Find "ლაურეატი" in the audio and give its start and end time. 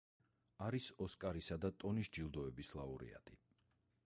2.81-3.43